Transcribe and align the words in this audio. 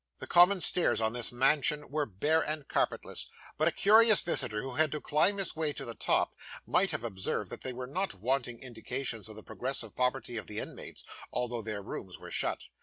The 0.17 0.25
common 0.25 0.61
stairs 0.61 0.99
of 0.99 1.13
this 1.13 1.31
mansion 1.31 1.91
were 1.91 2.07
bare 2.07 2.41
and 2.43 2.67
carpetless; 2.67 3.29
but 3.55 3.67
a 3.67 3.71
curious 3.71 4.19
visitor 4.19 4.63
who 4.63 4.73
had 4.73 4.91
to 4.93 4.99
climb 4.99 5.37
his 5.37 5.55
way 5.55 5.73
to 5.73 5.85
the 5.85 5.93
top, 5.93 6.31
might 6.65 6.89
have 6.89 7.03
observed 7.03 7.51
that 7.51 7.61
there 7.61 7.75
were 7.75 7.85
not 7.85 8.15
wanting 8.15 8.57
indications 8.63 9.29
of 9.29 9.35
the 9.35 9.43
progressive 9.43 9.95
poverty 9.95 10.37
of 10.37 10.47
the 10.47 10.57
inmates, 10.57 11.03
although 11.31 11.61
their 11.61 11.83
rooms 11.83 12.17
were 12.17 12.31
shut. 12.31 12.63